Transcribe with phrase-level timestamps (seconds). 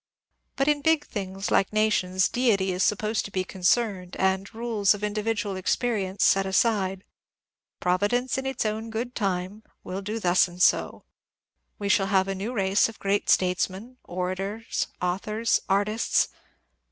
[0.55, 5.03] But in big things like nations Deity is supposed to be concerned, and rules of
[5.03, 7.01] individual experience set aside.
[7.01, 7.03] ^*
[7.79, 11.03] Providence in its own good time" will do thus and so.
[11.77, 16.29] We shall have a new race of great statesmen, orators, authors, artists